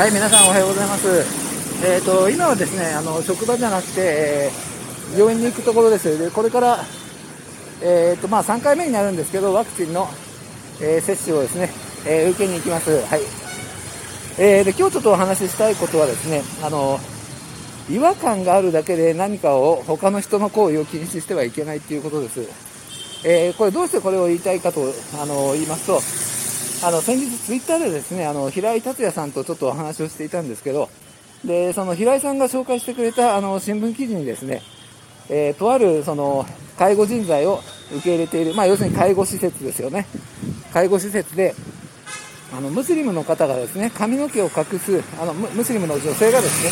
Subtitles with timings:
[0.00, 1.06] はい、皆さんおはようございます。
[1.84, 6.18] えっ、と、今はですね、あの、職場じゃなくて、えー病院に行くところです。
[6.18, 6.78] で、これから、
[7.82, 10.08] えっ、と、まあ、3回目になるんですけど、ワクチンの、
[10.80, 11.68] えー接種をですね、
[12.06, 12.90] えー受けに行きます。
[12.90, 13.20] はい。
[14.38, 16.98] えーで、今日ちょっとお話ししたいことはですね、あの、
[17.90, 22.40] 違和感があるだけで何かを他の人の行為を禁止してはいけないっていうことです。
[23.26, 24.80] えーこれどうしてこれを言いたいかと、
[25.20, 26.00] あの、言いますと、
[26.82, 30.88] あの、先日ツイッターでですね、あの、平井達也さんとちょっとお話をしていたんですけど、
[31.44, 34.62] で、その平井さんが紹介してくれた、あの、新聞記事にですね、
[35.28, 36.46] えーとある、その、
[36.78, 37.60] 介護人材を
[37.92, 40.06] 受け入れている、まあ、要するに介護施設ですよね。
[40.72, 41.54] 介護施設で、
[42.56, 46.70] あの、ムスリムの方がですね、髪の毛を隠す、あの、ムスリムの女性がですね、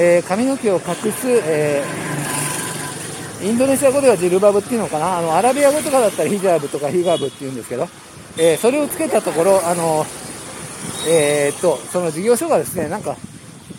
[0.00, 2.18] えー髪の毛を隠す、えー
[3.40, 7.88] インドネシア語ではジルバブっていうのかな、あの、アラビア語とかだったらヒジャブとかヒガブっていうんですけど、
[8.38, 10.06] えーそれをつけたところ、あの、
[11.08, 13.16] えーっと、その事業所がですね、なんか、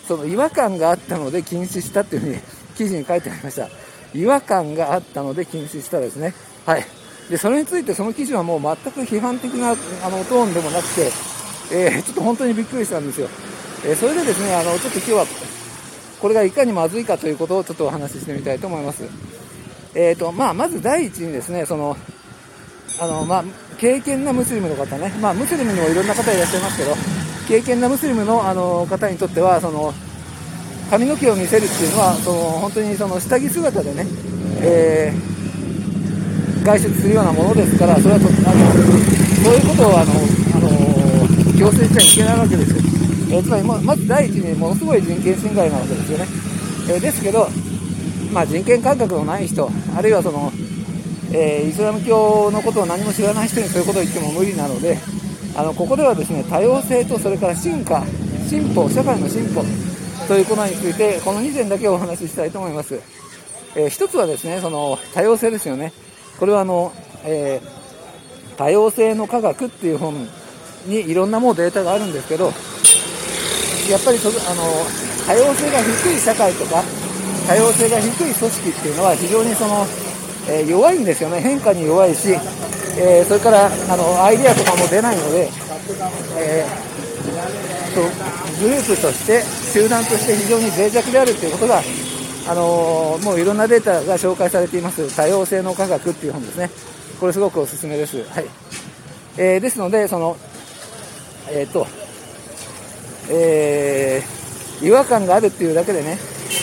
[0.06, 2.38] その違和感があったので禁止したっていうふうに
[2.76, 3.68] 記事に書いてありました。
[4.12, 6.34] 違和感があったので禁止したですね。
[6.66, 6.84] はい。
[7.30, 9.74] で、それについてその記事はもう全く批判的なあ
[10.10, 11.10] のトーンでもなくて、
[11.72, 13.28] えちょっと本当にびっくりしたんですよ。
[13.86, 15.26] えそれでですね、あの、ちょっと今日は、
[16.20, 19.04] これがいかにまずいかということをちょっとお話ししてみたいと思います。
[19.94, 21.96] えーと、まあ、まず第一にですね、その、
[23.00, 23.44] あの、まあ、
[23.80, 26.94] 経験なムスリムの方ね、まあ、ムスリムにもいろんな方いらっしゃいますけど、
[27.48, 29.94] 経験なムスリムのあの方にとっては、その、
[30.90, 34.06] 髪の毛を見せるっていうのは、その、本当にその下着姿でね、
[34.60, 35.40] えー
[36.62, 38.36] 外出するようなものですから、それはとあの
[39.42, 42.82] そういうことをあの、あの強制しちゃいけないわけですよ。
[43.32, 46.26] えーつまりま、まず第一にものすごい人権侵害なわけですよね。
[46.90, 47.48] えーですけど、
[48.30, 50.52] まあ、人権感覚のない人、あるいはその、
[51.32, 54.98] えーイスラム教のことを何も知らない人にそういうことを言っても無理なので、
[55.56, 58.04] あのここではですね多様性とそれから進化、
[58.48, 59.64] 進歩、社会の進歩
[60.26, 63.00] ということについて、この2点だけお話ししたいと思います。
[63.76, 65.92] えー一つはですね、その多様性ですよね。
[66.38, 66.92] これはあの、
[67.24, 67.80] えー
[68.56, 70.14] 多様性の科学っていう本
[70.84, 72.52] にいろんなもうデータがあるんですけど、
[73.88, 74.62] やっぱりそあの
[75.26, 76.84] 多様性が低い社会とか、
[77.48, 79.86] 多様性が低い組織っていうのは非常にその、
[80.48, 82.28] えー弱いんですよね、変化に弱いし、
[82.96, 85.48] えーそれからあのアイデアとかも出ないので、
[86.38, 88.04] えーそう
[88.62, 89.42] グループとして、
[89.72, 91.82] 集団として非常に脆弱であるということが、
[92.48, 96.70] あのーもういろんなデータが紹介されています、多様性の科学っていう本ですね、
[97.18, 98.16] これすごくおすすめです。
[98.30, 98.46] はい。
[99.36, 100.36] えーですので、その
[101.50, 101.86] えーと
[103.28, 104.22] え
[104.82, 106.18] 違和感があるっていうだけでね、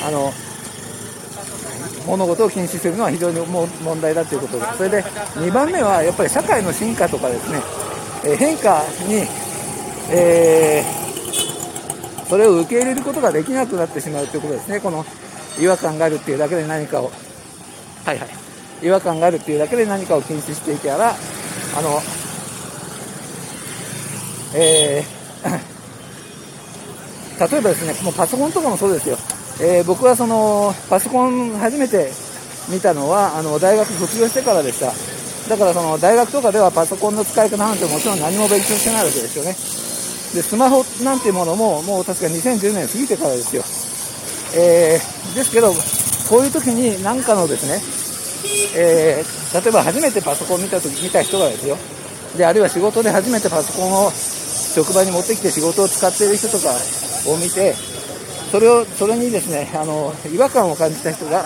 [0.08, 0.34] あの
[2.08, 4.78] 物事を禁止するのは非常にも問題だということです。
[4.78, 7.62] それで2番目はやっぱり社会の進化とかですね、
[8.26, 9.28] えー変化に、
[10.10, 11.08] えー
[12.28, 14.82] それを受け入れることができなくなってしまうということですね。
[14.82, 15.06] この
[15.62, 17.10] 違和感があるっていうだけで何かを、
[18.04, 18.30] はいはい、
[18.86, 21.16] 違和感があるっていうだけで何かを禁止していけば、
[21.78, 22.02] あの、
[24.54, 25.18] えー
[27.40, 29.18] 例えばですね、もうパソコンとかもそうですよ。
[29.60, 32.12] えー僕はその、パソコン初めて
[32.70, 34.94] 見たのは、あの、大学卒業してからでした。
[35.50, 39.56] だからその、大学とかではパソコンの使い方なんてもちろん何も勉強してないわけですよね。
[40.36, 43.64] で、スマホなんていうものも、もう確か2010年過ぎてからですよ。
[44.56, 45.74] えーですけど、
[46.30, 47.82] こういう時に何かのですね、
[48.76, 51.78] えー例えば初めてパソコン見た時見た人がですよ。
[52.38, 56.76] で、あるいは仕事で初めてパソコンを職場に持ってきて仕事を使っている人とか
[57.32, 57.74] を見て、
[58.52, 61.46] それを、それにですね、あの、違和感を感じた人が、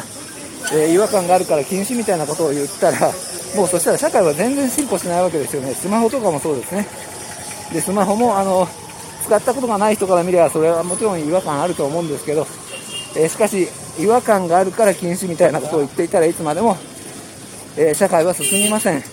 [0.74, 3.12] えー違和感があるから禁止みたいなことを言ったら、
[3.56, 5.74] もうそしたら社会は全然進歩しないわけですよね。
[5.74, 6.88] スマホとかもそうですね。
[7.74, 8.68] で、スマホも、あの、
[9.26, 12.48] 使ったことがない人から見れば、それはもちろん違和感あると思うんですけど、
[13.16, 13.68] えーしかし、
[14.00, 16.78] 違和感があるから禁止みたいなことを言っていたらいつまでも、
[17.78, 19.04] えー社会は進みません。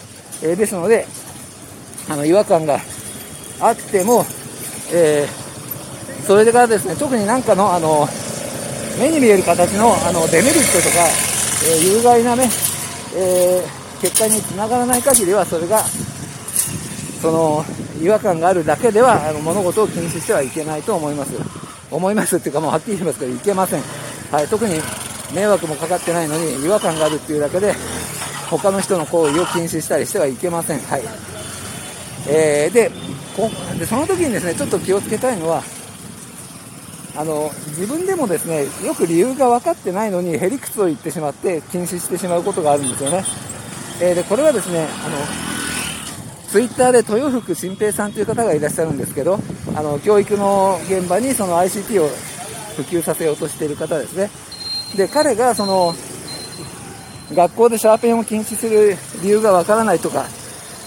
[0.43, 1.07] えですので、
[2.09, 2.79] あの、違和感が
[3.61, 4.25] あっても、
[4.93, 5.48] えー
[6.29, 8.07] それからですね、特になんかの、あの、
[9.01, 11.07] 目に見える形の、あの、デメリットとか、
[11.65, 12.51] えー有害なね、
[13.17, 15.83] えー結果につながらない限りは、それが、
[17.23, 17.65] その、
[18.03, 21.33] 違和感があるだけでは、あの、物事を禁止してはいけないと思います。
[21.91, 23.83] 思いますっていうか、もうはっきり言いますけど、いけません。
[24.31, 24.79] はい、特に
[25.35, 27.75] 迷惑もかかってないのに、違和感があるっていうだけで、
[28.51, 30.81] 他の人の行為を禁止したりしてはいけません。
[30.81, 31.03] はい。
[32.29, 32.91] えーで
[33.35, 35.63] こで、その時にですね、ちょっと気をつけたいのは、
[37.19, 43.25] あの、自分でもですね、よく理由が分かってないのに、へりくつを言ってしまって、禁止してしまうことがあるんですよね。
[44.01, 45.17] えーで、これはですね、あの、
[46.49, 49.41] ツイッターで豊福新平さんという方がいらっしゃるんですけど、
[49.75, 52.09] あの、教育の現場にその ICT を
[52.77, 54.31] 普及させようとしている方ですね。
[54.97, 55.95] で、彼がその、
[57.35, 60.27] 学校でシャーペンを禁止する理由がわからないとか、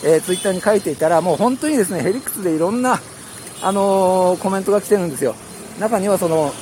[0.06, 3.02] えー、ツイッターに書いていたら、もう本当にですね、ヘリクツでいろんな、
[3.62, 5.36] あのー、コメントが来てるんですよ。
[5.82, 6.54] 中にはその、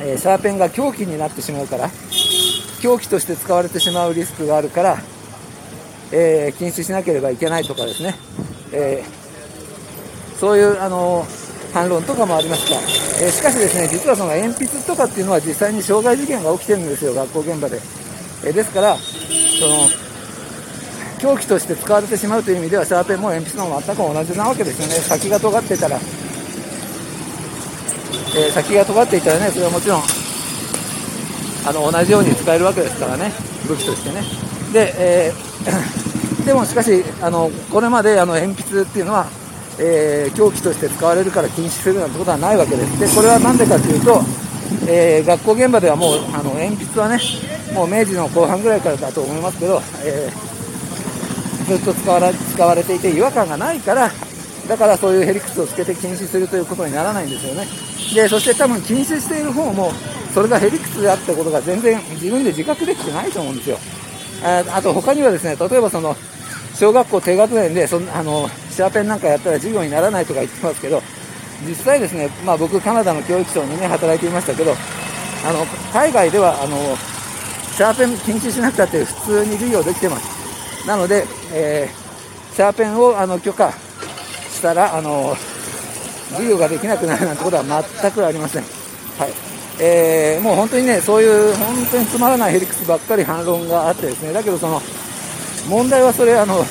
[0.00, 1.88] えー、シャーペンが凶器になってしまうから、
[2.82, 4.98] 凶器として使われてしまうリスクがあるから、
[6.12, 8.16] えー、禁止しなければいけないとかですね、
[8.72, 11.24] えー、そういう、あの
[11.72, 12.78] 反論とかもありますが、
[13.24, 17.80] えしかしですね、実はその鉛筆とかっていうのは実際に傷害事件が起きてるんですよ、学校現場で。
[18.44, 19.88] えですから、その、
[21.18, 24.94] 凶器として使われてしまうという意味では、シャーペンも鉛筆も全く同じなわけですよね。
[24.94, 25.98] 先が尖ってたら、
[28.36, 30.02] えー、先が尖っていたらね、それはもちろん、
[31.66, 33.32] あの、同じように使えるわけですからね、
[33.66, 34.22] 武器としてね。
[34.74, 39.26] で、えー、 でもしかし、あの、これまであの鉛筆っていうのは、
[39.78, 43.00] えー、凶器として使われるから禁止するなんてことはないわけです。
[43.00, 44.22] で、これは何でかというと、
[44.86, 47.18] えー、学校現場ではもう、あの、鉛筆はね、
[47.72, 54.10] もう明治の後半ぐらいからだと思いますけど、えー、ずっと使われ使われていて違和感がないから、
[54.68, 57.66] だからそういうヘリクスをつけて禁止するということにならないんですよね。
[58.14, 59.92] で、そして多分禁止している方も、
[60.34, 63.78] それがヘリクスであったことが全然自分で自覚できてないと思うんですよ。
[64.44, 66.14] ああと他にはですね、例えばその、
[66.74, 71.02] 小学校低学年でそあのシャーペンなんかやったら授業にならないとか言ってますけど、
[71.66, 74.74] 実際ですね、まあ、僕、カナダの教育省にね、働いていましたけど、
[75.44, 76.76] あの、海外では、あの、
[77.74, 80.86] シャーペン禁止しなくたって普通に授業できてます。
[80.86, 83.72] なので、えー、シャーペンをあの許可
[84.50, 85.36] したら、あの、
[86.30, 88.62] 授業ができなくなるなんてことは全くありません。
[88.62, 89.32] はい。
[89.78, 94.80] えー、もう本当にね、そういう本当につまらないヘリクスばっかり反論があってですね、だけどその、
[95.68, 96.64] 問題はそれ、あの、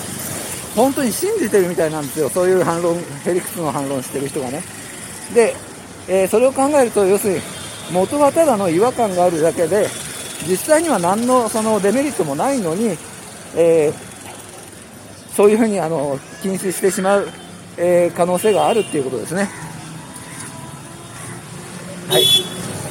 [0.75, 4.63] 本当に信じてるみたいなんですよ、そういう反論、ヘリクスの反論してる人がね。
[5.33, 5.55] で、
[6.07, 7.41] えー、それを考えると、要するに、
[7.91, 9.87] 元はただの違和感があるだけで、
[10.47, 12.97] 実際には何のそのデメリットもないのに、
[13.55, 17.27] えー、そういうふうにあの禁止してしまう、
[17.77, 19.49] えー、可能性があるっていうことですね。
[22.07, 22.25] はい。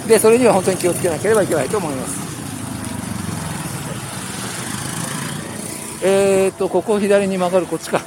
[0.09, 2.25] で、それには本当に気をつけなければいけないと思います。
[6.03, 8.03] えーと、ここを左に曲がるこっちか。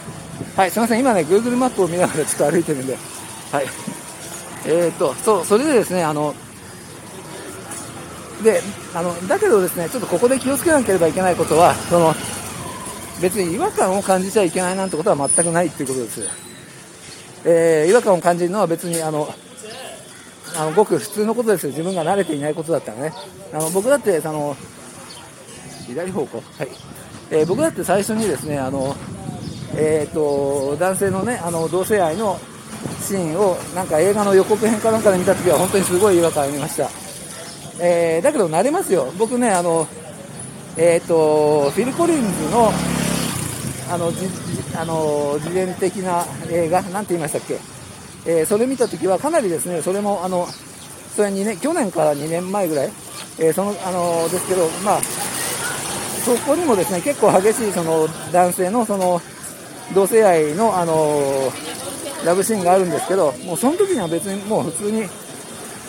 [0.56, 1.00] はい、すみません。
[1.00, 2.96] 今ね、Google マップを見ながらちょっと歩いてるんで。
[3.52, 3.66] はい。
[4.66, 6.36] えーと、そう、それでですね、あの、
[8.44, 8.62] で、
[8.94, 12.14] あの、だけどですね、ちょっとここで気をつけなければいけないことは、その、
[13.20, 16.47] 別に違和感を感じちゃいけないなんてことは全くないっていうことです。
[17.46, 19.34] えー、違和感を感じるのは別に、あの、
[20.56, 21.70] あの、ごく普通のことですよ。
[21.70, 23.14] 自分が慣れていないことだったらね。
[23.54, 24.56] あの、僕だって、あの、
[25.86, 26.44] 左方向。
[26.58, 26.70] はい。
[27.30, 28.96] えー、僕だって最初にですね、あの、
[29.76, 32.40] えっ、ー、と、男性のね、あの、同性愛の
[33.02, 36.90] シーンを、なんか映画の予告編かなんかで見た時は本当にすごい違和感ありました。
[37.80, 39.12] えー、だけど慣れますよ。
[39.18, 39.88] 僕ね、あの、
[40.78, 42.72] えっ、と、フィル・コリンズの、
[43.90, 44.28] あの、じ
[44.76, 47.60] あの自伝的な映画、なんて言いましたっけ、
[48.26, 50.48] えー、それ見たときはかなりですね、それも、あの、
[51.16, 52.92] それ2年、去年から2年前ぐらい、
[53.40, 55.02] えー、その、あの、ですけど、まあ、
[56.26, 59.22] そこにもですね、結構激しい、その、男性の、その、
[59.94, 61.52] 同性愛の、あの
[62.26, 65.04] ラブシーンがあるんですけど、もうその時には別にもう普通に、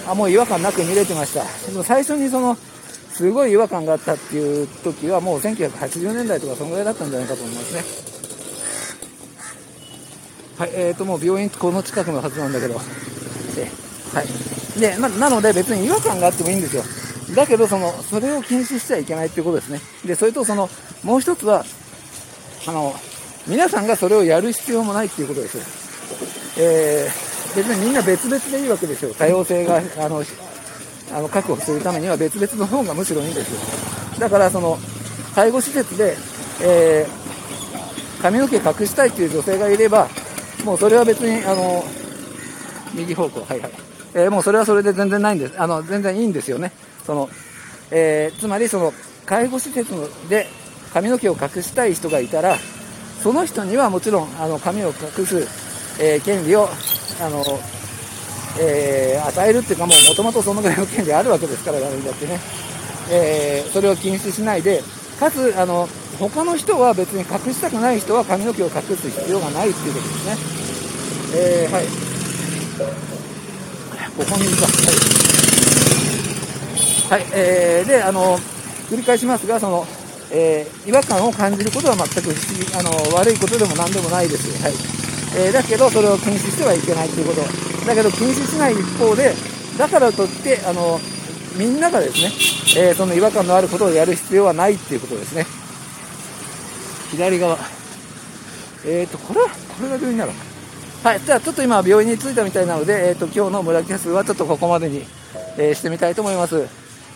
[0.06, 1.42] あ、もう違和感なく見れてました。
[1.66, 2.56] でも最初にその、
[3.18, 7.82] すごい違和感があったっていう時はもう1980年代とかそのぐらいだったんじゃないかと思いますね。
[10.56, 12.74] はい、えーと、もう病院この近くのはずなんだけど。
[12.74, 14.80] で、はい。
[14.80, 16.84] で、ま、なので別に違和感があってもいいんですよ。
[17.34, 19.80] だけど、その、それを禁止しちゃいけないっていうことですね。
[20.04, 20.70] で、それとその、
[21.02, 21.64] もう一つは、
[22.68, 22.94] あの、
[23.48, 25.58] 皆さんがそれをやる必要もないっていうことです。
[26.56, 29.12] えー、別にみんな別々でいいわけですよ。
[29.14, 30.22] 多様性が、あの、
[31.12, 33.60] あの確保するためには別々の方がむしろいいんですよ。
[34.20, 34.78] だからその
[35.34, 36.16] 介護施設で、
[36.62, 40.08] えー、髪の毛隠したいという女性がいれば、
[40.64, 41.84] もうそれは別にあの
[42.94, 43.72] 右方向、はいはい、
[44.14, 46.72] えー、もうそれはそれで全然ないんです、あの全然いいんですよね。
[47.06, 47.28] その
[47.90, 48.92] えー、つまりその
[49.24, 49.90] 介護施設
[50.28, 50.46] で
[50.92, 52.56] 髪の毛を隠したい人がいたら、
[53.22, 55.46] その人にはもちろんあの髪を隠す、
[56.00, 56.68] え、権利を
[57.20, 57.42] あの
[58.60, 62.40] えー、与えるっていうかもともとそのぐらいの権利あるわけですから誰にだってね、
[63.10, 64.82] えー、それを禁止しないで
[65.18, 65.88] かつあの
[66.18, 70.36] 他の人は別に隠したくない人は髪の毛を隠す必要がないっていうことですね、
[71.36, 71.86] えー、はい。
[74.18, 74.66] ここにいるか
[77.14, 78.36] はい、はい、えー、であの
[78.90, 79.86] 繰り返しますがその
[80.30, 82.34] えー、違和感を感じることは全く
[82.76, 84.62] あの悪いことでも何でもないです。
[84.62, 84.72] はい。
[85.36, 87.67] えー、だけど、それを禁止してはいけないということ。
[87.88, 89.34] だけど、禁止しない一方で、
[89.78, 91.00] だからといって、あの
[91.56, 95.46] みんながですね、えー、その違和感のあることをやる必要はないっていうことですね。
[97.10, 97.58] 左側。
[98.84, 100.32] えっ、ー、と、これは、これが病院なの
[101.02, 101.20] はい。
[101.20, 105.04] じゃあ、ちょっと今、病院に着いたみたいなので、えっ、ー、と、今日の村キャスはちょっとここまでに、
[105.56, 106.68] えー、してみたいと思います。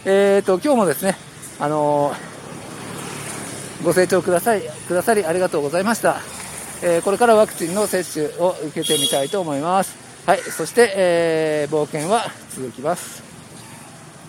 [0.05, 1.17] えっ、と、今日もですね、
[1.61, 2.12] あの
[3.85, 6.21] ご清聴ください、くださりありがとうございました。
[6.83, 10.01] えこれからワクチンの接種を受けてみたいと思います。
[10.25, 10.38] はい。
[10.38, 13.32] そして、え冒険は続きます。